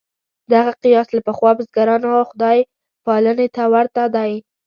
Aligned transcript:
دغه 0.53 0.71
قیاس 0.83 1.07
له 1.15 1.21
پخوا 1.27 1.51
بزګرانو 1.57 2.27
خدای 2.29 2.59
پالنې 3.05 3.47
ته 3.55 3.63
ورته 3.73 4.03
دی. 4.15 4.31